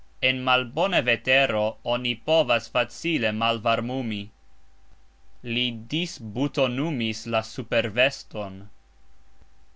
En 0.27 0.43
malbona 0.43 0.99
vetero 1.07 1.77
oni 1.83 2.15
povas 2.15 2.67
facile 2.67 3.31
malvarmumi. 3.41 4.31
Li 5.43 5.69
disbutonumis 5.93 7.27
la 7.27 7.43
superveston. 7.51 8.63